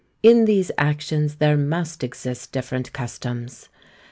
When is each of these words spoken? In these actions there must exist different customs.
In 0.23 0.45
these 0.45 0.71
actions 0.79 1.35
there 1.35 1.55
must 1.55 2.03
exist 2.03 2.51
different 2.51 2.91
customs. 2.91 3.69